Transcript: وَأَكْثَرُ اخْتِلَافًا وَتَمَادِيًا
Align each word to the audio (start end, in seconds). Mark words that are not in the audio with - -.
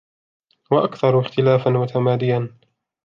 وَأَكْثَرُ 0.71 1.19
اخْتِلَافًا 1.19 1.69
وَتَمَادِيًا 1.77 2.57